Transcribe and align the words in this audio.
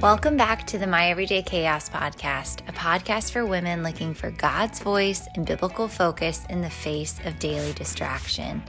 Welcome 0.00 0.38
back 0.38 0.66
to 0.68 0.78
the 0.78 0.86
My 0.86 1.10
Everyday 1.10 1.42
Chaos 1.42 1.90
podcast, 1.90 2.66
a 2.66 2.72
podcast 2.72 3.32
for 3.32 3.44
women 3.44 3.82
looking 3.82 4.14
for 4.14 4.30
God's 4.30 4.80
voice 4.80 5.28
and 5.34 5.44
biblical 5.44 5.88
focus 5.88 6.42
in 6.48 6.62
the 6.62 6.70
face 6.70 7.20
of 7.26 7.38
daily 7.38 7.74
distraction. 7.74 8.62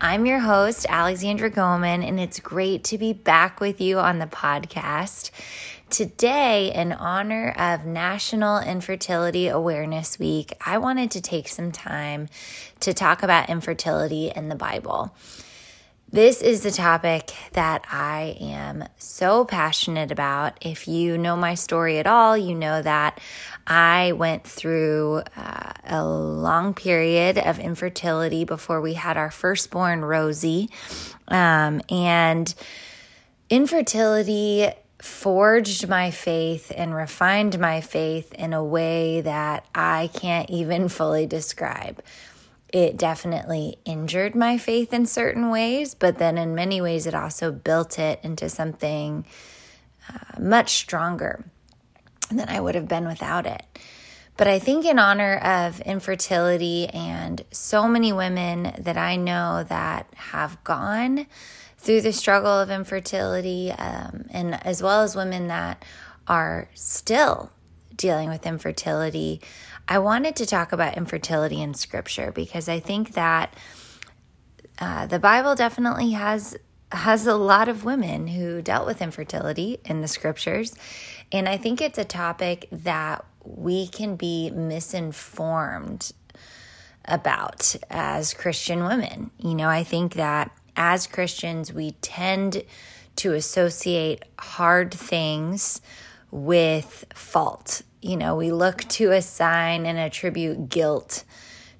I'm 0.00 0.24
your 0.24 0.38
host, 0.38 0.86
Alexandra 0.88 1.50
Goman, 1.50 2.04
and 2.04 2.20
it's 2.20 2.38
great 2.38 2.84
to 2.84 2.96
be 2.96 3.12
back 3.12 3.58
with 3.58 3.80
you 3.80 3.98
on 3.98 4.20
the 4.20 4.26
podcast. 4.26 5.32
Today, 5.90 6.72
in 6.72 6.92
honor 6.92 7.52
of 7.58 7.84
National 7.84 8.60
Infertility 8.60 9.48
Awareness 9.48 10.20
Week, 10.20 10.52
I 10.64 10.78
wanted 10.78 11.10
to 11.10 11.20
take 11.20 11.48
some 11.48 11.72
time 11.72 12.28
to 12.78 12.94
talk 12.94 13.24
about 13.24 13.50
infertility 13.50 14.30
in 14.30 14.48
the 14.48 14.54
Bible. 14.54 15.12
This 16.12 16.42
is 16.42 16.60
the 16.60 16.70
topic 16.70 17.32
that 17.52 17.86
I 17.90 18.36
am 18.38 18.84
so 18.98 19.46
passionate 19.46 20.12
about. 20.12 20.58
If 20.60 20.86
you 20.86 21.16
know 21.16 21.36
my 21.36 21.54
story 21.54 21.98
at 21.98 22.06
all, 22.06 22.36
you 22.36 22.54
know 22.54 22.82
that 22.82 23.18
I 23.66 24.12
went 24.12 24.44
through 24.44 25.22
uh, 25.34 25.72
a 25.86 26.04
long 26.04 26.74
period 26.74 27.38
of 27.38 27.58
infertility 27.58 28.44
before 28.44 28.82
we 28.82 28.92
had 28.92 29.16
our 29.16 29.30
firstborn, 29.30 30.04
Rosie. 30.04 30.68
Um, 31.28 31.80
and 31.88 32.54
infertility 33.48 34.68
forged 35.00 35.88
my 35.88 36.10
faith 36.10 36.70
and 36.76 36.94
refined 36.94 37.58
my 37.58 37.80
faith 37.80 38.34
in 38.34 38.52
a 38.52 38.62
way 38.62 39.22
that 39.22 39.64
I 39.74 40.10
can't 40.12 40.50
even 40.50 40.88
fully 40.90 41.24
describe 41.24 42.02
it 42.72 42.96
definitely 42.96 43.76
injured 43.84 44.34
my 44.34 44.56
faith 44.56 44.92
in 44.92 45.04
certain 45.06 45.50
ways, 45.50 45.94
but 45.94 46.18
then 46.18 46.38
in 46.38 46.54
many 46.54 46.80
ways, 46.80 47.06
it 47.06 47.14
also 47.14 47.52
built 47.52 47.98
it 47.98 48.18
into 48.22 48.48
something 48.48 49.26
uh, 50.08 50.40
much 50.40 50.70
stronger 50.70 51.44
than 52.30 52.48
I 52.48 52.60
would 52.60 52.74
have 52.74 52.88
been 52.88 53.06
without 53.06 53.46
it. 53.46 53.62
But 54.38 54.48
I 54.48 54.58
think, 54.58 54.86
in 54.86 54.98
honor 54.98 55.36
of 55.36 55.80
infertility 55.82 56.88
and 56.88 57.44
so 57.50 57.86
many 57.86 58.12
women 58.12 58.72
that 58.78 58.96
I 58.96 59.16
know 59.16 59.64
that 59.68 60.06
have 60.14 60.64
gone 60.64 61.26
through 61.76 62.00
the 62.00 62.12
struggle 62.12 62.58
of 62.58 62.70
infertility, 62.70 63.70
um, 63.72 64.24
and 64.30 64.54
as 64.66 64.82
well 64.82 65.02
as 65.02 65.14
women 65.14 65.48
that 65.48 65.84
are 66.26 66.68
still 66.74 67.50
dealing 68.02 68.28
with 68.28 68.44
infertility, 68.44 69.40
I 69.88 70.00
wanted 70.00 70.34
to 70.36 70.46
talk 70.46 70.72
about 70.72 70.96
infertility 70.96 71.62
in 71.62 71.72
scripture 71.72 72.32
because 72.32 72.68
I 72.68 72.80
think 72.80 73.14
that 73.14 73.54
uh, 74.80 75.06
the 75.06 75.20
Bible 75.20 75.54
definitely 75.54 76.10
has 76.10 76.56
has 76.90 77.26
a 77.26 77.34
lot 77.34 77.68
of 77.68 77.84
women 77.84 78.26
who 78.26 78.60
dealt 78.60 78.86
with 78.86 79.00
infertility 79.00 79.78
in 79.86 80.02
the 80.02 80.08
scriptures. 80.08 80.74
And 81.30 81.48
I 81.48 81.56
think 81.56 81.80
it's 81.80 81.96
a 81.96 82.04
topic 82.04 82.68
that 82.70 83.24
we 83.44 83.86
can 83.86 84.16
be 84.16 84.50
misinformed 84.50 86.12
about 87.06 87.74
as 87.88 88.34
Christian 88.34 88.84
women. 88.84 89.30
You 89.38 89.54
know, 89.54 89.68
I 89.68 89.84
think 89.84 90.14
that 90.14 90.50
as 90.76 91.06
Christians, 91.06 91.72
we 91.72 91.92
tend 92.02 92.62
to 93.16 93.32
associate 93.32 94.24
hard 94.38 94.92
things 94.92 95.80
with 96.32 97.04
fault 97.14 97.82
you 98.02 98.16
know, 98.16 98.34
we 98.34 98.50
look 98.50 98.82
to 98.88 99.12
assign 99.12 99.86
and 99.86 99.96
attribute 99.96 100.68
guilt 100.68 101.24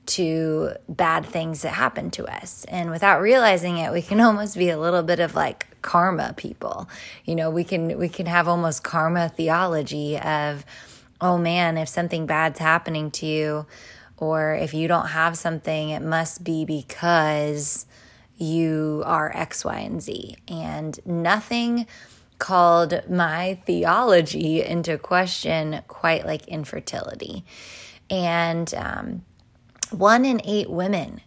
to 0.05 0.71
bad 0.89 1.27
things 1.27 1.63
that 1.63 1.71
happen 1.71 2.11
to 2.13 2.25
us. 2.25 2.65
And 2.69 2.91
without 2.91 3.21
realizing 3.21 3.79
it, 3.79 3.93
we 3.93 4.03
can 4.03 4.21
almost 4.29 4.57
be 4.57 4.71
a 4.71 4.79
little 4.79 5.03
bit 5.03 5.19
of 5.19 5.35
like 5.35 5.67
karma 5.83 6.33
people. 6.37 6.89
You 7.25 7.35
know, 7.35 7.51
we 7.51 7.65
can 7.65 7.99
we 7.99 8.09
can 8.09 8.27
have 8.27 8.49
almost 8.49 8.85
karma 8.85 9.29
theology 9.29 10.19
of 10.19 10.65
oh 11.21 11.39
man, 11.39 11.77
if 11.77 11.89
something 11.89 12.25
bad's 12.25 12.61
happening 12.61 13.11
to 13.11 13.27
you 13.27 13.67
or 14.17 14.55
if 14.55 14.73
you 14.73 14.87
don't 14.87 15.09
have 15.09 15.37
something, 15.37 15.91
it 15.91 16.03
must 16.03 16.45
be 16.45 16.65
because 16.65 17.87
you 18.37 19.03
are 19.05 19.31
X, 19.37 19.65
Y, 19.65 19.79
and 19.79 20.01
Z. 20.01 20.37
And 20.47 20.99
nothing 21.05 21.87
called 22.43 23.09
my 23.09 23.57
theology 23.67 24.65
into 24.65 24.99
question 24.99 25.81
quite 25.87 26.27
like 26.27 26.49
infertility. 26.49 27.45
And 28.11 28.75
um, 28.75 29.25
one 29.93 30.25
in 30.25 30.41
eight 30.45 30.69
women 30.69 31.21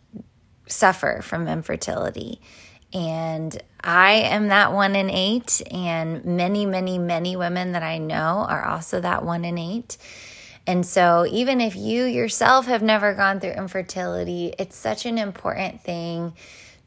suffer 0.68 1.22
from 1.24 1.48
infertility. 1.48 2.42
And 2.94 3.58
I 3.82 4.12
am 4.12 4.50
that 4.50 4.74
one 4.74 4.98
in 4.98 5.10
eight, 5.10 5.62
and 5.72 6.26
many, 6.26 6.66
many, 6.66 6.98
many 6.98 7.38
women 7.38 7.72
that 7.72 7.84
I 7.84 7.98
know 7.98 8.46
are 8.50 8.66
also 8.66 9.00
that 9.00 9.24
one 9.24 9.46
in 9.46 9.58
eight. 9.58 9.98
And 10.68 10.86
so, 10.86 11.26
even 11.32 11.62
if 11.62 11.78
you 11.78 12.04
yourself 12.04 12.66
have 12.66 12.84
never 12.84 13.14
gone 13.14 13.40
through 13.40 13.52
infertility, 13.52 14.54
it's 14.60 14.76
such 14.76 15.06
an 15.06 15.18
important 15.18 15.82
thing 15.82 16.34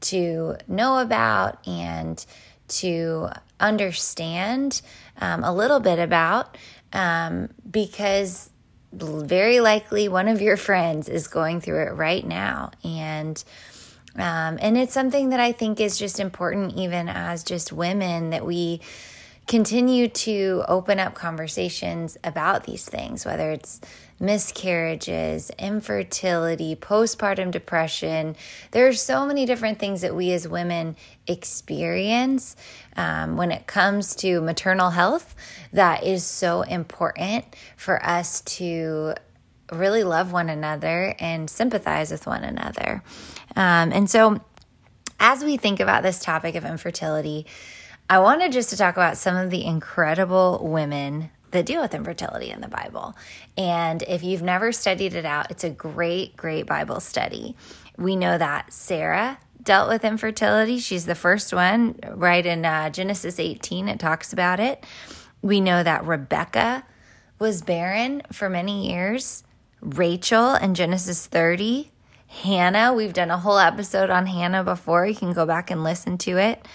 to 0.03 0.57
know 0.67 0.99
about 0.99 1.67
and 1.67 2.25
to 2.69 3.31
understand 3.61 4.83
um, 5.21 5.45
a 5.45 5.53
little 5.53 5.81
bit 5.81 5.99
about 5.99 6.57
um, 6.93 7.49
because 7.71 8.51
very 8.93 9.61
likely 9.61 10.09
one 10.09 10.29
of 10.29 10.41
your 10.41 10.57
friends 10.57 11.09
is 11.09 11.29
going 11.29 11.61
through 11.61 11.83
it 11.83 11.93
right 11.93 12.27
now. 12.27 12.71
And 12.85 13.43
um, 14.19 14.59
and 14.61 14.77
it's 14.77 14.93
something 14.93 15.31
that 15.31 15.41
i 15.41 15.53
think 15.53 15.81
is 15.81 15.99
just 15.99 16.19
important 16.21 16.75
even 16.75 17.09
as 17.09 17.45
just 17.45 17.73
women 17.73 18.31
that 18.31 18.45
we 18.45 18.81
continue 19.47 20.09
to 20.09 20.65
open 20.69 20.99
up 20.99 21.15
conversations 21.15 22.19
about 22.25 22.65
these 22.65 22.85
things 22.85 23.25
whether 23.25 23.51
it's 23.51 23.81
miscarriages, 24.21 25.51
infertility, 25.59 26.75
postpartum 26.75 27.51
depression. 27.51 28.37
There 28.73 28.87
are 28.89 28.93
so 28.93 29.27
many 29.27 29.47
different 29.47 29.79
things 29.79 30.01
that 30.01 30.15
we 30.15 30.33
as 30.33 30.49
women 30.49 30.97
experience 31.27 32.57
um, 32.97 33.37
when 33.37 33.53
it 33.53 33.67
comes 33.67 34.15
to 34.17 34.41
maternal 34.41 34.91
health 34.91 35.35
that 35.73 36.05
is 36.05 36.25
so 36.25 36.63
important 36.63 37.45
for 37.77 38.05
us 38.05 38.41
to 38.43 39.15
really 39.71 40.03
love 40.03 40.33
one 40.33 40.49
another 40.49 41.15
and 41.19 41.49
sympathize 41.49 42.11
with 42.11 42.27
one 42.27 42.43
another. 42.43 43.03
Um, 43.55 43.93
and 43.93 44.09
so, 44.09 44.41
as 45.21 45.43
we 45.43 45.57
think 45.57 45.81
about 45.81 46.03
this 46.03 46.21
topic 46.21 46.55
of 46.55 46.65
infertility, 46.65 47.47
I 48.09 48.21
wanted 48.21 48.53
just 48.53 48.71
to 48.71 48.77
talk 48.77 48.97
about 48.97 49.17
some 49.17 49.37
of 49.37 49.51
the 49.51 49.65
incredible 49.65 50.61
women 50.63 51.31
that 51.51 51.67
deal 51.67 51.81
with 51.81 51.95
infertility 51.95 52.51
in 52.51 52.61
the 52.61 52.69
Bible. 52.69 53.17
And 53.57 54.03
if 54.03 54.23
you've 54.23 54.43
never 54.43 54.73
studied 54.73 55.15
it 55.15 55.25
out, 55.25 55.51
it's 55.51 55.65
a 55.65 55.71
great, 55.71 56.37
great 56.37 56.67
Bible 56.67 57.01
study. 57.01 57.57
We 57.97 58.17
know 58.17 58.39
that 58.39 58.73
Sarah 58.73 59.39
dealt 59.63 59.89
with 59.89 60.05
infertility. 60.05 60.79
She's 60.79 61.07
the 61.07 61.15
first 61.15 61.53
one, 61.53 61.99
right 62.11 62.45
in 62.45 62.65
uh, 62.65 62.91
Genesis 62.91 63.39
18, 63.39 63.89
it 63.89 63.99
talks 63.99 64.33
about 64.33 64.61
it. 64.61 64.85
We 65.43 65.61
know 65.61 65.83
that 65.83 66.07
Rebecca 66.07 66.85
was 67.39 67.63
barren 67.63 68.23
for 68.33 68.49
many 68.49 68.91
years. 68.91 69.45
Rachel 69.81 70.55
in 70.55 70.75
Genesis 70.75 71.27
30. 71.27 71.91
Hannah, 72.29 72.93
we've 72.93 73.13
done 73.13 73.31
a 73.31 73.39
whole 73.39 73.59
episode 73.59 74.11
on 74.11 74.27
Hannah 74.27 74.65
before. 74.65 75.07
You 75.07 75.15
can 75.15 75.33
go 75.33 75.47
back 75.47 75.71
and 75.71 75.83
listen 75.83 76.19
to 76.19 76.39
it. 76.39 76.67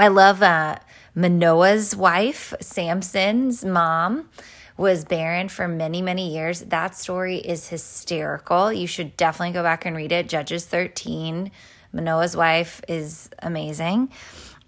I 0.00 0.08
love 0.08 0.42
uh, 0.42 0.76
Manoah's 1.14 1.94
wife, 1.94 2.54
Samson's 2.58 3.66
mom, 3.66 4.30
was 4.78 5.04
barren 5.04 5.50
for 5.50 5.68
many, 5.68 6.00
many 6.00 6.32
years. 6.34 6.60
That 6.60 6.96
story 6.96 7.36
is 7.36 7.68
hysterical. 7.68 8.72
You 8.72 8.86
should 8.86 9.14
definitely 9.18 9.52
go 9.52 9.62
back 9.62 9.84
and 9.84 9.94
read 9.94 10.10
it. 10.10 10.26
Judges 10.26 10.64
13. 10.64 11.50
Manoah's 11.92 12.34
wife 12.34 12.80
is 12.88 13.28
amazing. 13.40 14.10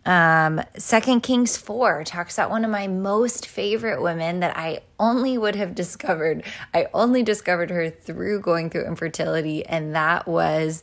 Um, 0.04 0.60
Second 0.76 1.22
Kings 1.22 1.56
4 1.56 2.04
talks 2.04 2.36
about 2.36 2.50
one 2.50 2.66
of 2.66 2.70
my 2.70 2.86
most 2.86 3.46
favorite 3.46 4.02
women 4.02 4.40
that 4.40 4.54
I 4.54 4.80
only 5.00 5.38
would 5.38 5.56
have 5.56 5.74
discovered. 5.74 6.44
I 6.74 6.88
only 6.92 7.22
discovered 7.22 7.70
her 7.70 7.88
through 7.88 8.40
going 8.40 8.68
through 8.68 8.84
infertility, 8.84 9.64
and 9.64 9.94
that 9.94 10.28
was 10.28 10.82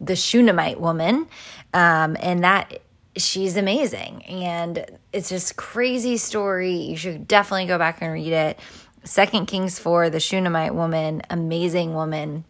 the 0.00 0.14
Shunammite 0.14 0.80
woman. 0.80 1.26
Um, 1.74 2.16
and 2.20 2.44
that 2.44 2.80
she's 3.16 3.56
amazing. 3.56 4.24
And 4.26 4.84
it's 5.12 5.28
just 5.28 5.56
crazy 5.56 6.16
story. 6.16 6.74
You 6.74 6.96
should 6.96 7.28
definitely 7.28 7.66
go 7.66 7.78
back 7.78 8.00
and 8.00 8.12
read 8.12 8.32
it. 8.32 8.58
Second 9.04 9.46
Kings 9.46 9.78
4, 9.78 10.10
the 10.10 10.20
Shunammite 10.20 10.74
woman, 10.74 11.22
amazing 11.30 11.94
woman 11.94 12.44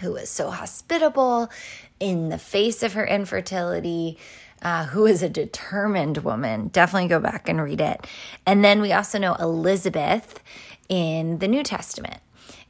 who 0.00 0.12
was 0.12 0.30
so 0.30 0.50
hospitable 0.50 1.50
in 1.98 2.28
the 2.28 2.38
face 2.38 2.82
of 2.82 2.94
her 2.94 3.06
infertility. 3.06 4.18
Uh, 4.62 4.84
who 4.84 5.06
is 5.06 5.22
a 5.22 5.28
determined 5.30 6.18
woman. 6.18 6.68
Definitely 6.68 7.08
go 7.08 7.18
back 7.18 7.48
and 7.48 7.62
read 7.62 7.80
it. 7.80 8.06
And 8.44 8.62
then 8.62 8.82
we 8.82 8.92
also 8.92 9.18
know 9.18 9.32
Elizabeth 9.36 10.38
in 10.86 11.38
the 11.38 11.48
New 11.48 11.62
Testament. 11.62 12.18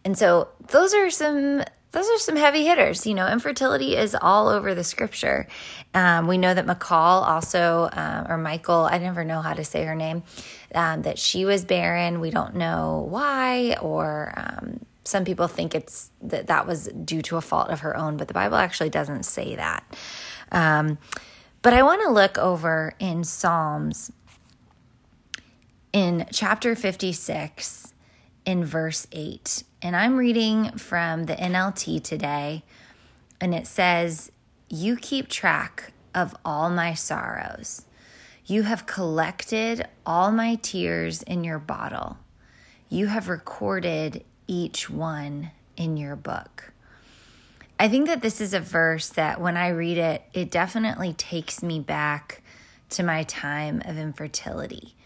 And 0.05 0.17
so 0.17 0.51
those 0.69 0.95
are 0.95 1.11
some 1.11 1.65
those 1.93 2.09
are 2.09 2.19
some 2.19 2.37
heavy 2.37 2.65
hitters. 2.65 3.07
You 3.07 3.15
know, 3.15 3.29
infertility 3.29 3.97
is 3.97 4.17
all 4.21 4.49
over 4.49 4.75
the 4.75 4.85
scripture. 4.85 5.47
Um, 5.95 6.27
we 6.27 6.39
know 6.39 6.55
that 6.55 6.67
McCall 6.67 7.27
also, 7.27 7.89
um, 7.93 8.27
or 8.29 8.39
Michael, 8.39 8.89
I 8.91 8.99
never 8.99 9.25
know 9.25 9.41
how 9.41 9.55
to 9.55 9.65
say 9.65 9.85
her 9.85 9.95
name, 9.95 10.23
um, 10.75 11.03
that 11.03 11.19
she 11.19 11.45
was 11.45 11.65
barren. 11.65 12.21
We 12.21 12.31
don't 12.31 12.55
know 12.55 13.07
why, 13.09 13.77
or 13.81 14.33
um, 14.37 14.81
some 15.05 15.25
people 15.25 15.49
think 15.49 15.75
it's 15.75 16.11
that 16.23 16.47
that 16.47 16.67
was 16.67 16.89
due 17.05 17.23
to 17.23 17.37
a 17.37 17.41
fault 17.41 17.71
of 17.71 17.81
her 17.81 17.97
own, 17.97 18.17
but 18.17 18.29
the 18.29 18.35
Bible 18.35 18.57
actually 18.57 18.91
doesn't 18.91 19.25
say 19.25 19.57
that. 19.57 19.85
Um, 20.53 20.99
but 21.63 21.75
I 21.75 21.83
want 21.83 22.03
to 22.03 22.11
look 22.11 22.39
over 22.39 22.95
in 22.99 23.25
Psalms 23.25 24.13
in 25.93 26.27
chapter 26.31 26.77
56 26.77 27.80
in 28.45 28.65
verse 28.65 29.07
8. 29.13 29.65
And 29.83 29.97
I'm 29.97 30.17
reading 30.17 30.73
from 30.73 31.25
the 31.25 31.35
NLT 31.35 32.03
today, 32.03 32.63
and 33.41 33.55
it 33.55 33.67
says, 33.67 34.31
You 34.69 34.97
keep 34.97 35.29
track 35.29 35.93
of 36.15 36.37
all 36.45 36.71
my 36.71 36.95
sorrows. 36.95 37.87
You 38.45 38.63
have 38.63 38.87
collected 38.87 39.87
all 40.05 40.33
my 40.33 40.57
tears 40.57 41.23
in 41.23 41.45
your 41.45 41.59
bottle. 41.59 42.19
You 42.89 43.07
have 43.07 43.29
recorded 43.29 44.25
each 44.47 44.91
one 44.91 45.53
in 45.77 45.97
your 45.97 46.17
book. 46.17 46.73
I 47.79 47.89
think 47.89 48.09
that 48.09 48.21
this 48.21 48.41
is 48.41 48.53
a 48.53 48.61
verse 48.61 49.09
that 49.11 49.41
when 49.41 49.57
I 49.57 49.69
read 49.69 49.97
it, 49.97 50.23
it 50.35 50.51
definitely 50.51 51.15
takes 51.15 51.63
me 51.63 51.81
back 51.81 52.43
to 52.91 53.03
my 53.03 53.23
time 53.23 53.81
of 53.85 53.97
infertility. 53.97 54.97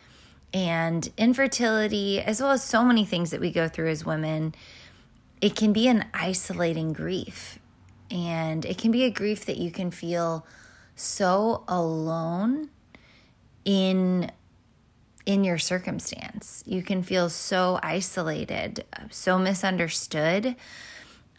And 0.55 1.13
infertility, 1.19 2.21
as 2.21 2.41
well 2.41 2.53
as 2.53 2.63
so 2.63 2.85
many 2.85 3.05
things 3.05 3.33
that 3.33 3.41
we 3.41 3.51
go 3.51 3.69
through 3.69 3.91
as 3.91 4.07
women, 4.07 4.55
it 5.41 5.57
can 5.57 5.73
be 5.73 5.89
an 5.89 6.07
isolating 6.15 6.93
grief. 6.93 7.59
And 8.09 8.65
it 8.65 8.79
can 8.79 8.93
be 8.93 9.03
a 9.03 9.11
grief 9.11 9.45
that 9.47 9.59
you 9.59 9.73
can 9.73 9.91
feel 9.91 10.47
so 10.95 11.65
alone 11.67 12.71
in 13.65 14.31
in 15.27 15.43
your 15.43 15.59
circumstance. 15.59 16.63
You 16.67 16.83
can 16.83 17.03
feel 17.03 17.31
so 17.31 17.81
isolated, 17.83 18.85
so 19.11 19.39
misunderstood. 19.39 20.55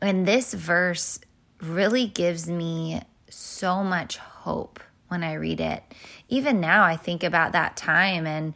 And 0.01 0.27
this 0.27 0.53
verse 0.53 1.19
really 1.61 2.07
gives 2.07 2.49
me 2.49 3.03
so 3.29 3.83
much 3.83 4.17
hope 4.17 4.79
when 5.07 5.23
I 5.23 5.33
read 5.33 5.61
it. 5.61 5.83
Even 6.29 6.59
now, 6.59 6.83
I 6.83 6.97
think 6.97 7.23
about 7.23 7.51
that 7.51 7.77
time, 7.77 8.25
and 8.25 8.55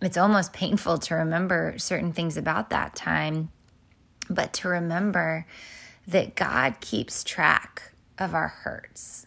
it's 0.00 0.16
almost 0.16 0.52
painful 0.52 0.98
to 0.98 1.14
remember 1.14 1.78
certain 1.78 2.12
things 2.12 2.36
about 2.36 2.70
that 2.70 2.94
time, 2.94 3.50
but 4.28 4.52
to 4.54 4.68
remember 4.68 5.46
that 6.06 6.34
God 6.34 6.80
keeps 6.80 7.24
track 7.24 7.92
of 8.18 8.34
our 8.34 8.48
hurts. 8.48 9.26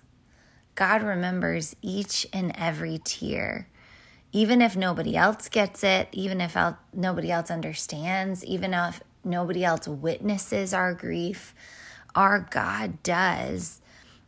God 0.76 1.04
remembers 1.04 1.76
each 1.82 2.26
and 2.32 2.54
every 2.56 3.00
tear 3.04 3.68
even 4.32 4.62
if 4.62 4.76
nobody 4.76 5.16
else 5.16 5.50
gets 5.50 5.84
it, 5.84 6.08
even 6.12 6.40
if 6.40 6.56
nobody 6.94 7.32
else 7.32 7.50
understands, 7.50 8.46
even 8.46 8.74
if 8.74 9.02
nobody 9.24 9.64
else 9.64 9.88
witnesses 9.88 10.74
our 10.74 10.94
grief, 10.94 11.56
our 12.14 12.40
God 12.40 13.02
does. 13.02 13.82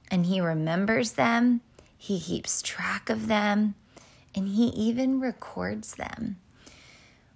And 0.09 0.25
He 0.25 0.41
remembers 0.41 1.13
them, 1.13 1.61
He 1.97 2.19
keeps 2.19 2.61
track 2.61 3.09
of 3.09 3.27
them, 3.27 3.75
and 4.35 4.49
He 4.49 4.67
even 4.67 5.19
records 5.19 5.95
them. 5.95 6.37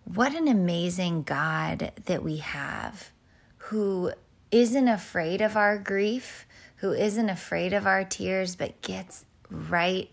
What 0.04 0.36
an 0.36 0.48
amazing 0.48 1.24
God 1.24 1.92
that 2.06 2.24
we 2.24 2.38
have 2.38 3.12
who 3.58 4.12
isn't 4.52 4.88
afraid 4.88 5.42
of 5.42 5.58
our 5.58 5.78
grief, 5.78 6.46
who 6.78 6.94
isn't 6.94 7.30
afraid 7.30 7.74
of 7.74 7.88
our 7.88 8.04
tears, 8.04 8.56
but 8.56 8.82
gets 8.82 9.26
right 9.50 10.12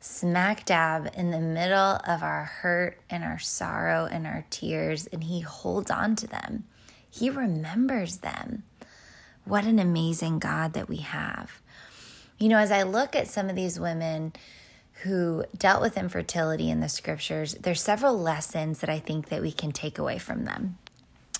smack 0.00 0.64
dab 0.64 1.10
in 1.16 1.30
the 1.30 1.38
middle 1.38 2.00
of 2.06 2.22
our 2.22 2.44
hurt 2.44 3.00
and 3.08 3.22
our 3.22 3.38
sorrow 3.38 4.06
and 4.10 4.26
our 4.26 4.44
tears, 4.50 5.06
and 5.06 5.24
He 5.24 5.40
holds 5.40 5.90
on 5.90 6.16
to 6.16 6.26
them. 6.26 6.64
He 7.08 7.30
remembers 7.30 8.18
them. 8.18 8.64
What 9.44 9.64
an 9.64 9.78
amazing 9.78 10.38
God 10.38 10.72
that 10.74 10.88
we 10.88 10.98
have. 10.98 11.60
You 12.38 12.48
know, 12.48 12.58
as 12.58 12.72
I 12.72 12.82
look 12.82 13.14
at 13.14 13.28
some 13.28 13.48
of 13.48 13.56
these 13.56 13.78
women 13.78 14.32
who 15.02 15.44
dealt 15.56 15.82
with 15.82 15.96
infertility 15.96 16.70
in 16.70 16.80
the 16.80 16.88
scriptures, 16.88 17.54
there's 17.54 17.82
several 17.82 18.16
lessons 18.16 18.80
that 18.80 18.90
I 18.90 18.98
think 18.98 19.28
that 19.30 19.42
we 19.42 19.52
can 19.52 19.72
take 19.72 19.98
away 19.98 20.18
from 20.18 20.44
them. 20.44 20.78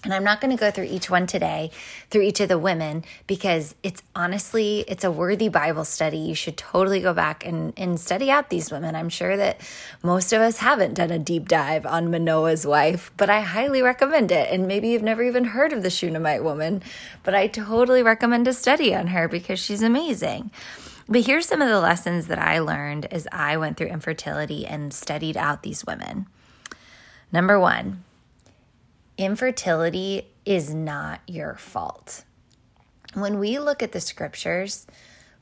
And 0.04 0.12
I'm 0.12 0.24
not 0.24 0.40
going 0.40 0.50
to 0.50 0.60
go 0.60 0.72
through 0.72 0.86
each 0.86 1.08
one 1.08 1.28
today, 1.28 1.70
through 2.10 2.22
each 2.22 2.40
of 2.40 2.48
the 2.48 2.58
women, 2.58 3.04
because 3.28 3.76
it's 3.84 4.02
honestly, 4.16 4.84
it's 4.88 5.04
a 5.04 5.12
worthy 5.12 5.48
Bible 5.48 5.84
study. 5.84 6.18
You 6.18 6.34
should 6.34 6.56
totally 6.56 6.98
go 6.98 7.14
back 7.14 7.46
and, 7.46 7.72
and 7.76 8.00
study 8.00 8.28
out 8.28 8.50
these 8.50 8.72
women. 8.72 8.96
I'm 8.96 9.08
sure 9.08 9.36
that 9.36 9.60
most 10.02 10.32
of 10.32 10.40
us 10.40 10.58
haven't 10.58 10.94
done 10.94 11.12
a 11.12 11.20
deep 11.20 11.46
dive 11.46 11.86
on 11.86 12.10
Manoah's 12.10 12.66
wife, 12.66 13.12
but 13.16 13.30
I 13.30 13.42
highly 13.42 13.80
recommend 13.80 14.32
it. 14.32 14.52
And 14.52 14.66
maybe 14.66 14.88
you've 14.88 15.02
never 15.02 15.22
even 15.22 15.44
heard 15.44 15.72
of 15.72 15.84
the 15.84 15.90
Shunammite 15.90 16.42
woman, 16.42 16.82
but 17.22 17.36
I 17.36 17.46
totally 17.46 18.02
recommend 18.02 18.48
a 18.48 18.52
study 18.54 18.92
on 18.92 19.08
her 19.08 19.28
because 19.28 19.60
she's 19.60 19.82
amazing. 19.82 20.50
But 21.08 21.26
here's 21.26 21.46
some 21.46 21.60
of 21.60 21.68
the 21.68 21.80
lessons 21.80 22.28
that 22.28 22.38
I 22.38 22.58
learned 22.60 23.06
as 23.06 23.26
I 23.32 23.56
went 23.56 23.76
through 23.76 23.88
infertility 23.88 24.66
and 24.66 24.94
studied 24.94 25.36
out 25.36 25.62
these 25.62 25.84
women. 25.84 26.26
Number 27.32 27.58
one, 27.58 28.04
infertility 29.18 30.28
is 30.44 30.72
not 30.74 31.20
your 31.26 31.54
fault. 31.54 32.24
When 33.14 33.38
we 33.38 33.58
look 33.58 33.82
at 33.82 33.92
the 33.92 34.00
scriptures, 34.00 34.86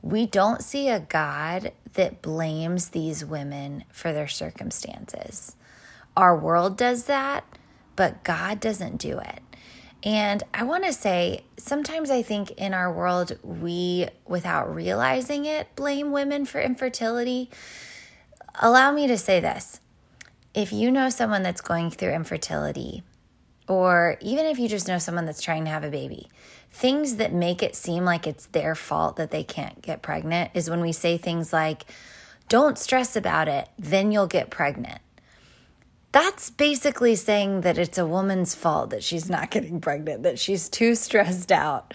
we 0.01 0.25
don't 0.25 0.63
see 0.63 0.89
a 0.89 0.99
God 0.99 1.71
that 1.93 2.21
blames 2.21 2.89
these 2.89 3.23
women 3.23 3.83
for 3.91 4.11
their 4.11 4.27
circumstances. 4.27 5.55
Our 6.17 6.35
world 6.35 6.77
does 6.77 7.05
that, 7.05 7.45
but 7.95 8.23
God 8.23 8.59
doesn't 8.59 8.97
do 8.97 9.19
it. 9.19 9.41
And 10.03 10.43
I 10.53 10.63
want 10.63 10.83
to 10.85 10.93
say, 10.93 11.43
sometimes 11.57 12.09
I 12.09 12.23
think 12.23 12.51
in 12.51 12.73
our 12.73 12.91
world, 12.91 13.37
we, 13.43 14.07
without 14.25 14.73
realizing 14.73 15.45
it, 15.45 15.75
blame 15.75 16.11
women 16.11 16.45
for 16.45 16.59
infertility. 16.59 17.51
Allow 18.59 18.91
me 18.91 19.07
to 19.07 19.17
say 19.17 19.39
this 19.39 19.79
if 20.53 20.73
you 20.73 20.91
know 20.91 21.09
someone 21.09 21.43
that's 21.43 21.61
going 21.61 21.91
through 21.91 22.13
infertility, 22.13 23.03
or 23.67 24.17
even 24.21 24.45
if 24.45 24.59
you 24.59 24.67
just 24.67 24.87
know 24.87 24.97
someone 24.97 25.25
that's 25.25 25.41
trying 25.41 25.63
to 25.65 25.71
have 25.71 25.83
a 25.83 25.89
baby, 25.89 26.27
things 26.71 27.17
that 27.17 27.31
make 27.31 27.61
it 27.61 27.75
seem 27.75 28.03
like 28.03 28.25
it's 28.25 28.47
their 28.47 28.75
fault 28.75 29.15
that 29.17 29.31
they 29.31 29.43
can't 29.43 29.81
get 29.81 30.01
pregnant 30.01 30.51
is 30.53 30.69
when 30.69 30.81
we 30.81 30.91
say 30.91 31.17
things 31.17 31.53
like, 31.53 31.85
don't 32.49 32.77
stress 32.77 33.15
about 33.15 33.47
it, 33.47 33.69
then 33.77 34.11
you'll 34.11 34.27
get 34.27 34.49
pregnant. 34.49 34.99
That's 36.11 36.49
basically 36.49 37.15
saying 37.15 37.61
that 37.61 37.77
it's 37.77 37.97
a 37.97 38.05
woman's 38.05 38.53
fault 38.53 38.89
that 38.89 39.03
she's 39.03 39.29
not 39.29 39.49
getting 39.49 39.79
pregnant, 39.79 40.23
that 40.23 40.39
she's 40.39 40.67
too 40.67 40.95
stressed 40.95 41.51
out 41.51 41.93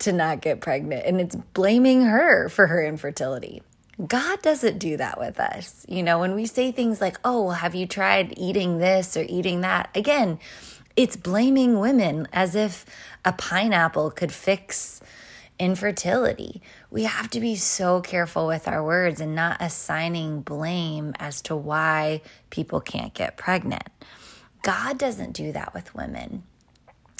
to 0.00 0.12
not 0.12 0.40
get 0.40 0.60
pregnant, 0.60 1.06
and 1.06 1.20
it's 1.20 1.36
blaming 1.36 2.02
her 2.02 2.48
for 2.48 2.66
her 2.66 2.84
infertility. 2.84 3.62
God 4.06 4.42
doesn't 4.42 4.78
do 4.78 4.96
that 4.96 5.18
with 5.18 5.38
us. 5.38 5.86
You 5.88 6.02
know, 6.02 6.18
when 6.18 6.34
we 6.34 6.46
say 6.46 6.72
things 6.72 7.00
like, 7.00 7.16
oh, 7.24 7.50
have 7.50 7.74
you 7.74 7.86
tried 7.86 8.34
eating 8.36 8.78
this 8.78 9.16
or 9.16 9.24
eating 9.28 9.60
that? 9.60 9.88
Again, 9.94 10.40
it's 10.96 11.16
blaming 11.16 11.78
women 11.78 12.26
as 12.32 12.54
if 12.54 12.84
a 13.24 13.32
pineapple 13.32 14.10
could 14.10 14.32
fix 14.32 15.00
infertility. 15.58 16.60
We 16.90 17.04
have 17.04 17.30
to 17.30 17.40
be 17.40 17.56
so 17.56 18.00
careful 18.00 18.46
with 18.46 18.66
our 18.66 18.84
words 18.84 19.20
and 19.20 19.34
not 19.34 19.60
assigning 19.60 20.42
blame 20.42 21.14
as 21.18 21.40
to 21.42 21.56
why 21.56 22.22
people 22.50 22.80
can't 22.80 23.14
get 23.14 23.36
pregnant. 23.36 23.88
God 24.62 24.98
doesn't 24.98 25.32
do 25.32 25.52
that 25.52 25.74
with 25.74 25.94
women. 25.94 26.44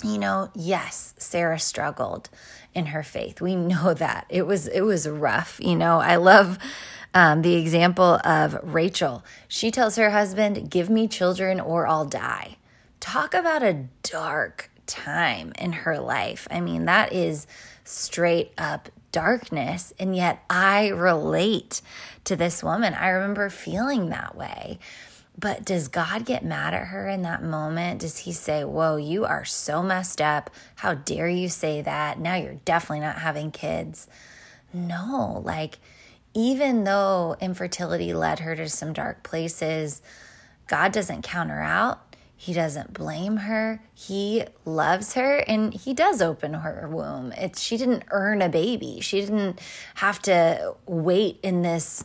You 0.03 0.19
know, 0.19 0.51
yes, 0.55 1.15
Sarah 1.19 1.59
struggled 1.59 2.29
in 2.75 2.87
her 2.87 3.03
faith. 3.03 3.41
We 3.41 3.55
know 3.57 3.95
that. 3.95 4.27
It 4.29 4.47
was 4.47 4.67
it 4.67 4.83
was 4.83 5.09
rough, 5.09 5.61
you 5.63 5.77
know. 5.77 5.99
I 5.99 6.17
love 6.17 6.59
um, 7.15 7.43
the 7.43 7.55
example 7.55 8.21
of 8.25 8.59
Rachel. 8.63 9.25
She 9.47 9.71
tells 9.71 9.97
her 9.97 10.11
husband, 10.11 10.71
Give 10.71 10.91
me 10.91 11.07
children 11.07 11.61
or 11.61 11.87
I'll 11.87 12.05
die. 12.05 12.57
Talk 13.01 13.35
about 13.35 13.63
a 13.63 13.87
dark 14.03 14.71
time 14.87 15.53
in 15.59 15.73
her 15.73 15.99
life. 15.99 16.49
I 16.51 16.61
mean, 16.61 16.87
that 16.87 17.13
is 17.13 17.47
straight 17.85 18.53
up 18.59 18.89
darkness. 19.13 19.93
And 19.99 20.17
yet 20.17 20.43
I 20.51 20.89
relate 20.89 21.81
to 22.25 22.35
this 22.35 22.65
woman. 22.65 22.95
I 22.95 23.09
remember 23.09 23.49
feeling 23.51 24.09
that 24.09 24.35
way. 24.35 24.79
But 25.39 25.65
does 25.65 25.89
God 25.89 26.25
get 26.25 26.45
mad 26.45 26.75
at 26.75 26.89
her 26.89 27.09
in 27.09 27.23
that 27.23 27.43
moment? 27.43 28.01
Does 28.01 28.19
he 28.19 28.33
say, 28.33 28.65
Whoa, 28.65 28.97
you 28.97 29.25
are 29.25 29.45
so 29.45 29.83
messed 29.83 30.21
up. 30.21 30.51
How 30.77 30.95
dare 30.95 31.29
you 31.29 31.49
say 31.49 31.83
that? 31.83 32.21
Now 32.21 32.37
you're 32.37 32.61
definitely 32.65 33.01
not 33.01 33.19
having 33.19 33.51
kids. 33.51 34.07
No, 34.73 35.43
like, 35.45 35.79
even 36.35 36.85
though 36.85 37.37
infertility 37.41 38.13
led 38.13 38.41
her 38.41 38.57
to 38.57 38.69
some 38.69 38.93
dark 38.93 39.23
places, 39.23 40.03
God 40.67 40.93
doesn't 40.93 41.23
count 41.23 41.51
her 41.51 41.63
out 41.63 42.04
He 42.45 42.53
doesn't 42.53 42.93
blame 42.93 43.39
her. 43.39 43.81
He 43.95 44.45
loves 44.67 45.15
her 45.15 45.39
and 45.39 45.73
he 45.73 45.95
does 45.95 46.21
open 46.21 46.53
her 46.53 46.87
womb. 46.93 47.33
It's 47.33 47.59
she 47.59 47.79
didn't 47.79 48.05
earn 48.11 48.43
a 48.43 48.51
baby. 48.51 49.01
She 49.01 49.23
didn't 49.23 49.63
have 49.95 50.21
to 50.23 50.75
wait 50.85 51.41
in 51.43 51.63
this 51.63 52.05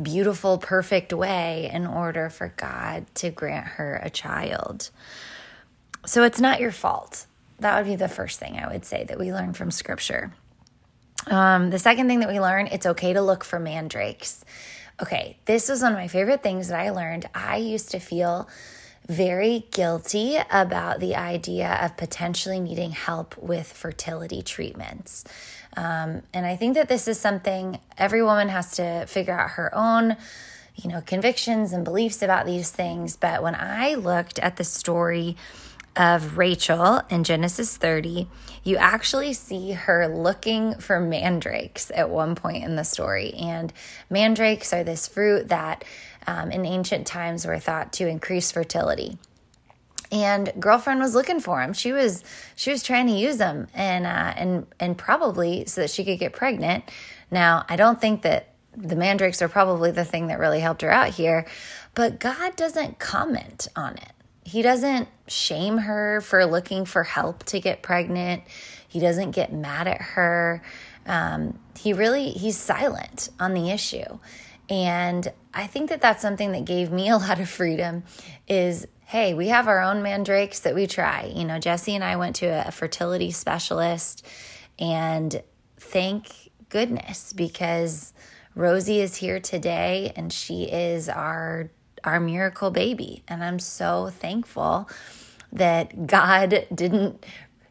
beautiful 0.00 0.56
perfect 0.56 1.12
way 1.12 1.68
in 1.70 1.86
order 1.86 2.30
for 2.30 2.54
God 2.56 3.04
to 3.16 3.28
grant 3.28 3.66
her 3.66 4.00
a 4.02 4.08
child. 4.08 4.88
So 6.06 6.22
it's 6.22 6.40
not 6.40 6.60
your 6.60 6.72
fault. 6.72 7.26
That 7.58 7.76
would 7.76 7.86
be 7.86 7.96
the 7.96 8.08
first 8.08 8.40
thing 8.40 8.58
I 8.58 8.72
would 8.72 8.86
say 8.86 9.04
that 9.04 9.18
we 9.18 9.34
learn 9.34 9.52
from 9.52 9.70
scripture. 9.70 10.32
Um, 11.26 11.68
the 11.68 11.78
second 11.78 12.08
thing 12.08 12.20
that 12.20 12.30
we 12.30 12.40
learn, 12.40 12.68
it's 12.68 12.86
okay 12.86 13.12
to 13.12 13.20
look 13.20 13.44
for 13.44 13.58
mandrakes. 13.58 14.46
Okay, 15.02 15.36
this 15.44 15.68
was 15.68 15.82
one 15.82 15.92
of 15.92 15.98
my 15.98 16.08
favorite 16.08 16.42
things 16.42 16.68
that 16.68 16.80
I 16.80 16.88
learned. 16.88 17.28
I 17.34 17.58
used 17.58 17.90
to 17.90 17.98
feel 17.98 18.48
very 19.08 19.66
guilty 19.70 20.38
about 20.50 21.00
the 21.00 21.14
idea 21.14 21.78
of 21.82 21.96
potentially 21.96 22.58
needing 22.58 22.92
help 22.92 23.36
with 23.36 23.70
fertility 23.70 24.42
treatments. 24.42 25.24
Um, 25.76 26.22
and 26.32 26.46
I 26.46 26.56
think 26.56 26.74
that 26.74 26.88
this 26.88 27.06
is 27.08 27.18
something 27.18 27.80
every 27.98 28.22
woman 28.22 28.48
has 28.48 28.76
to 28.76 29.06
figure 29.06 29.38
out 29.38 29.50
her 29.50 29.74
own, 29.74 30.16
you 30.76 30.90
know, 30.90 31.00
convictions 31.00 31.72
and 31.72 31.84
beliefs 31.84 32.22
about 32.22 32.46
these 32.46 32.70
things. 32.70 33.16
But 33.16 33.42
when 33.42 33.54
I 33.54 33.94
looked 33.94 34.38
at 34.38 34.56
the 34.56 34.64
story 34.64 35.36
of 35.96 36.38
Rachel 36.38 37.02
in 37.08 37.24
Genesis 37.24 37.76
30, 37.76 38.28
you 38.62 38.76
actually 38.76 39.32
see 39.32 39.72
her 39.72 40.08
looking 40.08 40.74
for 40.76 40.98
mandrakes 41.00 41.90
at 41.94 42.10
one 42.10 42.34
point 42.34 42.64
in 42.64 42.76
the 42.76 42.84
story. 42.84 43.32
And 43.34 43.72
mandrakes 44.10 44.72
are 44.72 44.84
this 44.84 45.06
fruit 45.06 45.48
that 45.48 45.84
um, 46.26 46.50
in 46.50 46.66
ancient 46.66 47.06
times 47.06 47.46
were 47.46 47.58
thought 47.58 47.92
to 47.94 48.08
increase 48.08 48.50
fertility. 48.50 49.18
And 50.10 50.52
girlfriend 50.58 51.00
was 51.00 51.14
looking 51.14 51.40
for 51.40 51.60
them. 51.60 51.72
She 51.72 51.92
was 51.92 52.22
she 52.54 52.70
was 52.70 52.82
trying 52.82 53.08
to 53.08 53.12
use 53.12 53.36
them, 53.38 53.66
and 53.74 54.06
uh, 54.06 54.32
and 54.36 54.66
and 54.78 54.96
probably 54.96 55.64
so 55.66 55.80
that 55.80 55.90
she 55.90 56.04
could 56.04 56.18
get 56.18 56.32
pregnant. 56.32 56.84
Now 57.30 57.64
I 57.68 57.74
don't 57.76 58.00
think 58.00 58.22
that 58.22 58.54
the 58.76 58.96
mandrakes 58.96 59.42
are 59.42 59.48
probably 59.48 59.90
the 59.90 60.04
thing 60.04 60.28
that 60.28 60.38
really 60.38 60.60
helped 60.60 60.82
her 60.82 60.90
out 60.90 61.08
here, 61.08 61.46
but 61.94 62.20
God 62.20 62.54
doesn't 62.54 62.98
comment 62.98 63.66
on 63.74 63.94
it. 63.96 64.12
He 64.54 64.62
doesn't 64.62 65.08
shame 65.26 65.78
her 65.78 66.20
for 66.20 66.46
looking 66.46 66.84
for 66.84 67.02
help 67.02 67.42
to 67.46 67.58
get 67.58 67.82
pregnant. 67.82 68.44
He 68.86 69.00
doesn't 69.00 69.32
get 69.32 69.52
mad 69.52 69.88
at 69.88 70.00
her. 70.00 70.62
Um, 71.06 71.58
he 71.76 71.92
really 71.92 72.30
he's 72.30 72.56
silent 72.56 73.30
on 73.40 73.54
the 73.54 73.70
issue, 73.70 74.20
and 74.70 75.32
I 75.52 75.66
think 75.66 75.90
that 75.90 76.00
that's 76.00 76.22
something 76.22 76.52
that 76.52 76.64
gave 76.64 76.92
me 76.92 77.08
a 77.10 77.16
lot 77.16 77.40
of 77.40 77.48
freedom. 77.48 78.04
Is 78.46 78.86
hey, 79.06 79.34
we 79.34 79.48
have 79.48 79.66
our 79.66 79.80
own 79.80 80.04
mandrakes 80.04 80.60
that 80.60 80.76
we 80.76 80.86
try. 80.86 81.32
You 81.34 81.44
know, 81.44 81.58
Jesse 81.58 81.96
and 81.96 82.04
I 82.04 82.14
went 82.14 82.36
to 82.36 82.46
a 82.46 82.70
fertility 82.70 83.32
specialist, 83.32 84.24
and 84.78 85.42
thank 85.78 86.52
goodness 86.68 87.32
because 87.32 88.12
Rosie 88.54 89.00
is 89.00 89.16
here 89.16 89.40
today, 89.40 90.12
and 90.14 90.32
she 90.32 90.62
is 90.62 91.08
our 91.08 91.70
our 92.04 92.20
miracle 92.20 92.70
baby. 92.70 93.22
And 93.28 93.42
I'm 93.42 93.58
so 93.58 94.10
thankful 94.10 94.88
that 95.52 96.06
God 96.06 96.66
didn't, 96.74 97.24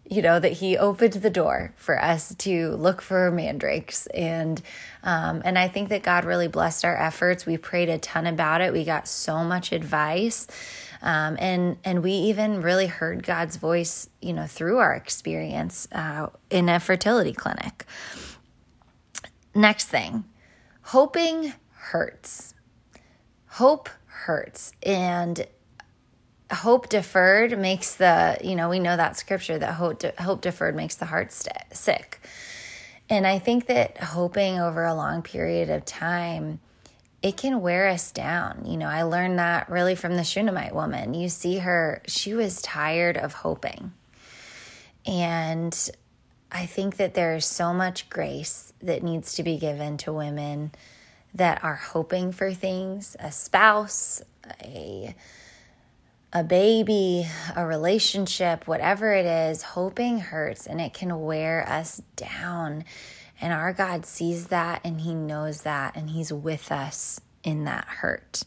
you 0.10 0.22
know, 0.22 0.40
that 0.40 0.54
He 0.54 0.78
opened 0.78 1.14
the 1.14 1.30
door 1.30 1.74
for 1.76 2.02
us 2.02 2.34
to 2.36 2.72
look 2.72 3.02
for 3.02 3.32
mandrakes. 3.32 4.08
And 4.08 4.62
um, 5.04 5.42
and 5.44 5.60
I 5.60 5.68
think 5.68 5.90
that 5.90 6.04
God 6.04 6.26
really 6.26 6.48
blessed 6.48 6.86
our 6.86 6.96
efforts. 6.96 7.46
We 7.46 7.58
prayed 7.58 7.90
a 7.90 7.98
ton 7.98 8.26
about 8.26 8.62
it. 8.62 8.74
We 8.74 8.84
got 8.84 9.08
so 9.08 9.44
much 9.44 9.72
advice. 9.72 10.48
Um, 11.02 11.36
and 11.40 11.78
and 11.84 12.02
we 12.02 12.12
even 12.12 12.62
really 12.62 12.88
heard 12.88 13.24
God's 13.24 13.58
voice, 13.58 14.10
you 14.22 14.32
know, 14.32 14.48
through 14.48 14.78
our 14.78 14.94
experience 14.94 15.88
uh, 15.92 16.28
in 16.50 16.70
a 16.70 16.80
fertility 16.80 17.34
clinic. 17.34 17.86
Next 19.54 19.88
thing, 19.88 20.24
hoping 20.82 21.54
hurts. 21.76 22.56
Hope 23.48 23.90
hurts. 24.24 24.74
And 24.84 25.46
hope 26.52 26.90
deferred 26.90 27.58
makes 27.58 27.96
the, 27.96 28.38
you 28.44 28.56
know, 28.56 28.70
we 28.70 28.80
know 28.80 28.96
that 28.96 29.18
scripture 29.18 29.58
that 29.58 29.74
hope, 29.74 30.00
de- 30.00 30.14
hope 30.20 30.42
deferred 30.42 30.76
makes 30.76 30.96
the 30.96 31.06
heart 31.06 31.32
st- 31.32 31.58
sick. 31.72 32.20
And 33.10 33.28
I 33.28 33.40
think 33.40 33.68
that 33.68 33.98
hoping 33.98 34.60
over 34.60 34.86
a 34.86 34.94
long 34.94 35.22
period 35.22 35.70
of 35.70 35.86
time, 35.86 36.60
it 37.22 37.38
can 37.38 37.62
wear 37.62 37.88
us 37.88 38.12
down. 38.12 38.66
You 38.66 38.78
know, 38.78 38.88
I 38.88 39.04
learned 39.04 39.40
that 39.40 39.70
really 39.70 39.96
from 39.96 40.16
the 40.16 40.24
Shunammite 40.24 40.76
woman. 40.76 41.14
You 41.14 41.30
see 41.30 41.60
her, 41.60 42.02
she 42.06 42.34
was 42.34 42.62
tired 42.62 43.18
of 43.18 43.34
hoping. 43.34 43.94
And 45.06 45.90
I 46.52 46.66
think 46.66 46.98
that 46.98 47.14
there 47.14 47.36
is 47.36 47.46
so 47.46 47.74
much 47.74 48.10
grace 48.10 48.74
that 48.82 49.04
needs 49.04 49.34
to 49.36 49.44
be 49.44 49.58
given 49.58 49.98
to 49.98 50.14
women 50.14 50.72
that 51.34 51.64
are 51.64 51.76
hoping 51.76 52.32
for 52.32 52.54
things 52.54 53.16
a 53.20 53.32
spouse, 53.32 54.22
a, 54.62 55.16
a 56.32 56.44
baby, 56.44 57.28
a 57.56 57.66
relationship, 57.66 58.68
whatever 58.68 59.14
it 59.14 59.26
is, 59.26 59.64
hoping 59.64 60.20
hurts 60.20 60.68
and 60.68 60.80
it 60.80 60.94
can 60.94 61.22
wear 61.22 61.68
us 61.68 62.02
down. 62.16 62.84
And 63.42 63.52
our 63.52 63.74
God 63.74 64.06
sees 64.06 64.48
that 64.48 64.82
and 64.84 65.02
He 65.02 65.14
knows 65.14 65.62
that 65.62 65.96
and 65.96 66.10
He's 66.10 66.32
with 66.32 66.72
us 66.72 67.20
in 67.44 67.66
that 67.66 67.86
hurt. 67.86 68.44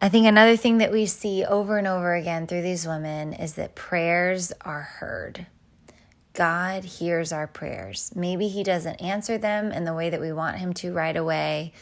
I 0.00 0.08
think 0.08 0.26
another 0.26 0.56
thing 0.56 0.78
that 0.78 0.92
we 0.92 1.06
see 1.06 1.44
over 1.44 1.78
and 1.78 1.86
over 1.86 2.14
again 2.14 2.46
through 2.46 2.62
these 2.62 2.86
women 2.86 3.32
is 3.32 3.54
that 3.54 3.74
prayers 3.74 4.52
are 4.60 4.82
heard. 4.82 5.46
God 6.36 6.84
hears 6.84 7.32
our 7.32 7.46
prayers. 7.46 8.12
Maybe 8.14 8.48
He 8.48 8.62
doesn't 8.62 9.00
answer 9.00 9.38
them 9.38 9.72
in 9.72 9.84
the 9.84 9.94
way 9.94 10.10
that 10.10 10.20
we 10.20 10.32
want 10.32 10.58
Him 10.58 10.74
to 10.74 10.92
right 10.92 11.16
away, 11.16 11.72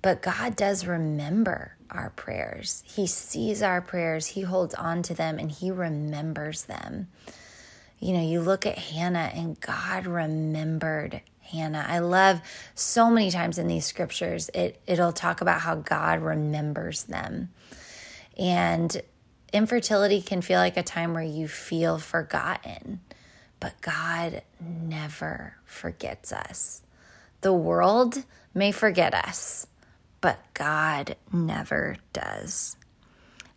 but 0.00 0.22
God 0.22 0.56
does 0.56 0.86
remember 0.86 1.76
our 1.90 2.08
prayers. 2.10 2.82
He 2.86 3.06
sees 3.06 3.62
our 3.62 3.82
prayers, 3.82 4.28
He 4.28 4.40
holds 4.40 4.74
on 4.74 5.02
to 5.02 5.14
them, 5.14 5.38
and 5.38 5.52
He 5.52 5.70
remembers 5.70 6.64
them. 6.64 7.08
You 7.98 8.14
know, 8.14 8.22
you 8.22 8.40
look 8.40 8.64
at 8.64 8.78
Hannah, 8.78 9.30
and 9.34 9.60
God 9.60 10.06
remembered 10.06 11.20
Hannah. 11.40 11.84
I 11.86 11.98
love 11.98 12.40
so 12.74 13.10
many 13.10 13.30
times 13.30 13.58
in 13.58 13.68
these 13.68 13.84
scriptures, 13.84 14.48
it, 14.54 14.80
it'll 14.86 15.12
talk 15.12 15.42
about 15.42 15.60
how 15.60 15.74
God 15.74 16.22
remembers 16.22 17.04
them. 17.04 17.50
And 18.38 19.02
infertility 19.52 20.22
can 20.22 20.40
feel 20.40 20.60
like 20.60 20.78
a 20.78 20.82
time 20.82 21.12
where 21.12 21.22
you 21.22 21.46
feel 21.46 21.98
forgotten 21.98 23.00
but 23.62 23.80
God 23.80 24.42
never 24.60 25.54
forgets 25.64 26.32
us. 26.32 26.82
The 27.42 27.52
world 27.52 28.24
may 28.52 28.72
forget 28.72 29.14
us, 29.14 29.68
but 30.20 30.40
God 30.52 31.14
never 31.32 31.96
does. 32.12 32.76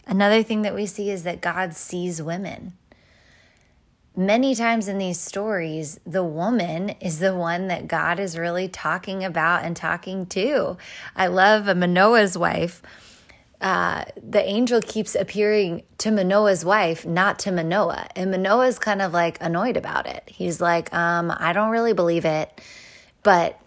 Another 0.05 0.43
thing 0.43 0.61
that 0.61 0.75
we 0.75 0.85
see 0.85 1.09
is 1.09 1.23
that 1.23 1.41
God 1.41 1.73
sees 1.73 2.21
women. 2.21 2.73
Many 4.15 4.53
times 4.53 4.87
in 4.87 4.99
these 4.99 5.19
stories, 5.19 5.99
the 6.05 6.23
woman 6.23 6.89
is 7.01 7.17
the 7.17 7.35
one 7.35 7.67
that 7.69 7.87
God 7.87 8.19
is 8.19 8.37
really 8.37 8.67
talking 8.67 9.23
about 9.23 9.65
and 9.65 9.75
talking 9.75 10.27
to. 10.27 10.77
I 11.15 11.25
love 11.25 11.65
Manoah's 11.75 12.37
wife 12.37 12.83
uh, 13.65 14.05
the 14.21 14.47
angel 14.47 14.79
keeps 14.79 15.15
appearing 15.15 15.81
to 15.97 16.11
Manoah's 16.11 16.63
wife, 16.63 17.03
not 17.03 17.39
to 17.39 17.51
Manoah. 17.51 18.07
And 18.15 18.29
Manoah's 18.29 18.77
kind 18.77 19.01
of 19.01 19.11
like 19.11 19.39
annoyed 19.41 19.75
about 19.75 20.05
it. 20.05 20.21
He's 20.27 20.61
like, 20.61 20.93
um, 20.93 21.33
I 21.35 21.51
don't 21.51 21.71
really 21.71 21.93
believe 21.93 22.25
it. 22.25 22.61
But 23.23 23.59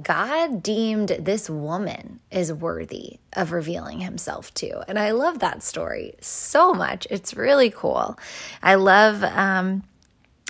God 0.00 0.62
deemed 0.62 1.08
this 1.08 1.50
woman 1.50 2.20
is 2.30 2.52
worthy 2.52 3.18
of 3.32 3.50
revealing 3.50 3.98
himself 3.98 4.54
to. 4.54 4.88
And 4.88 4.96
I 4.96 5.10
love 5.10 5.40
that 5.40 5.64
story 5.64 6.14
so 6.20 6.72
much. 6.72 7.08
It's 7.10 7.34
really 7.34 7.68
cool. 7.68 8.16
I 8.62 8.76
love 8.76 9.24
um 9.24 9.82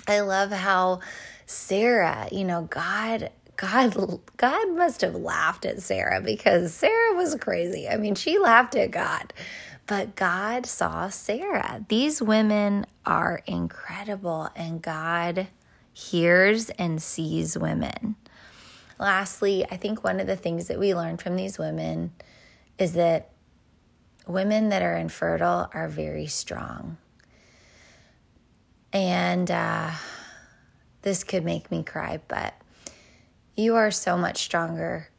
I 0.07 0.19
love 0.19 0.51
how 0.51 0.99
Sarah, 1.47 2.27
you 2.31 2.43
know, 2.43 2.67
God 2.69 3.31
God 3.55 4.19
God 4.37 4.75
must 4.75 5.01
have 5.01 5.15
laughed 5.15 5.65
at 5.65 5.81
Sarah 5.81 6.21
because 6.21 6.73
Sarah 6.73 7.15
was 7.15 7.35
crazy. 7.35 7.87
I 7.87 7.97
mean, 7.97 8.15
she 8.15 8.39
laughed 8.39 8.75
at 8.75 8.91
God. 8.91 9.33
But 9.85 10.15
God 10.15 10.65
saw 10.65 11.09
Sarah. 11.09 11.85
These 11.89 12.21
women 12.21 12.85
are 13.05 13.41
incredible 13.45 14.49
and 14.55 14.81
God 14.81 15.47
hears 15.91 16.69
and 16.71 17.01
sees 17.01 17.57
women. 17.57 18.15
Lastly, 18.97 19.65
I 19.69 19.75
think 19.75 20.03
one 20.03 20.19
of 20.19 20.27
the 20.27 20.37
things 20.37 20.67
that 20.67 20.79
we 20.79 20.95
learned 20.95 21.21
from 21.21 21.35
these 21.35 21.59
women 21.59 22.13
is 22.77 22.93
that 22.93 23.31
women 24.25 24.69
that 24.69 24.81
are 24.81 24.95
infertile 24.95 25.69
are 25.73 25.89
very 25.89 26.27
strong. 26.27 26.97
And 28.93 29.49
uh, 29.51 29.91
this 31.01 31.23
could 31.23 31.43
make 31.43 31.69
me 31.71 31.83
cry, 31.83 32.21
but 32.27 32.53
you 33.55 33.75
are 33.75 33.91
so 33.91 34.17
much 34.17 34.37
stronger 34.43 35.09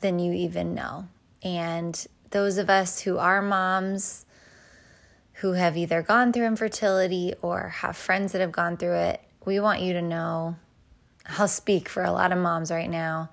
than 0.00 0.18
you 0.18 0.32
even 0.32 0.74
know. 0.74 1.08
And 1.42 2.06
those 2.30 2.58
of 2.58 2.68
us 2.68 3.00
who 3.00 3.18
are 3.18 3.42
moms, 3.42 4.26
who 5.34 5.52
have 5.52 5.76
either 5.76 6.02
gone 6.02 6.32
through 6.32 6.46
infertility 6.46 7.34
or 7.42 7.68
have 7.68 7.96
friends 7.96 8.32
that 8.32 8.40
have 8.40 8.52
gone 8.52 8.76
through 8.76 8.96
it, 8.96 9.20
we 9.44 9.60
want 9.60 9.80
you 9.80 9.92
to 9.92 10.02
know 10.02 10.56
I'll 11.26 11.48
speak 11.48 11.88
for 11.88 12.02
a 12.02 12.12
lot 12.12 12.32
of 12.32 12.38
moms 12.38 12.70
right 12.70 12.90
now 12.90 13.30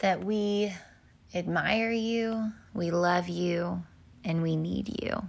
that 0.00 0.24
we 0.24 0.72
admire 1.34 1.92
you, 1.92 2.52
we 2.74 2.90
love 2.90 3.28
you, 3.28 3.82
and 4.24 4.42
we 4.42 4.56
need 4.56 5.02
you. 5.02 5.28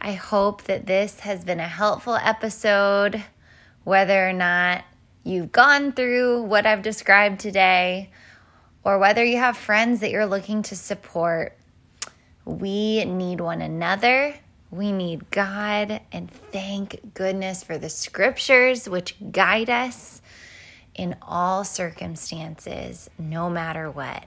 I 0.00 0.12
hope 0.12 0.64
that 0.64 0.86
this 0.86 1.20
has 1.20 1.44
been 1.44 1.60
a 1.60 1.66
helpful 1.66 2.14
episode, 2.14 3.24
whether 3.84 4.28
or 4.28 4.32
not 4.32 4.84
you've 5.26 5.50
gone 5.50 5.92
through 5.92 6.42
what 6.42 6.66
I've 6.66 6.82
described 6.82 7.40
today, 7.40 8.10
or 8.84 8.98
whether 8.98 9.24
you 9.24 9.38
have 9.38 9.56
friends 9.56 10.00
that 10.00 10.10
you're 10.10 10.26
looking 10.26 10.62
to 10.62 10.76
support. 10.76 11.58
We 12.44 13.04
need 13.04 13.40
one 13.40 13.60
another. 13.60 14.36
We 14.70 14.92
need 14.92 15.30
God, 15.30 16.00
and 16.12 16.30
thank 16.30 17.14
goodness 17.14 17.64
for 17.64 17.76
the 17.76 17.88
scriptures 17.88 18.88
which 18.88 19.16
guide 19.32 19.70
us 19.70 20.22
in 20.94 21.16
all 21.22 21.64
circumstances, 21.64 23.10
no 23.18 23.50
matter 23.50 23.90
what. 23.90 24.24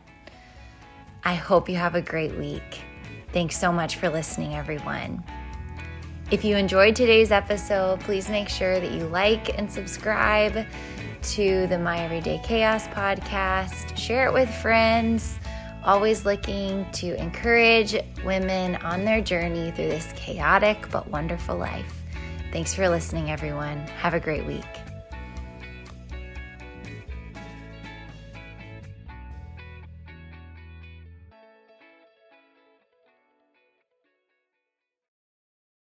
I 1.23 1.35
hope 1.35 1.69
you 1.69 1.75
have 1.75 1.95
a 1.95 2.01
great 2.01 2.37
week. 2.37 2.81
Thanks 3.31 3.57
so 3.57 3.71
much 3.71 3.95
for 3.95 4.09
listening, 4.09 4.55
everyone. 4.55 5.23
If 6.31 6.45
you 6.45 6.57
enjoyed 6.57 6.95
today's 6.95 7.31
episode, 7.31 8.01
please 8.01 8.29
make 8.29 8.49
sure 8.49 8.79
that 8.79 8.91
you 8.91 9.05
like 9.07 9.57
and 9.57 9.71
subscribe 9.71 10.63
to 11.23 11.65
the 11.65 11.79
My 11.79 12.01
Everyday 12.01 12.39
Chaos 12.43 12.87
podcast. 12.89 13.97
Share 13.97 14.27
it 14.27 14.33
with 14.33 14.47
friends. 14.61 15.39
Always 15.83 16.25
looking 16.25 16.85
to 16.91 17.19
encourage 17.19 17.95
women 18.23 18.75
on 18.75 19.05
their 19.05 19.21
journey 19.21 19.71
through 19.71 19.89
this 19.89 20.13
chaotic 20.15 20.91
but 20.91 21.09
wonderful 21.09 21.57
life. 21.57 22.03
Thanks 22.51 22.75
for 22.75 22.87
listening, 22.87 23.31
everyone. 23.31 23.79
Have 23.97 24.13
a 24.13 24.19
great 24.19 24.45
week. 24.45 24.88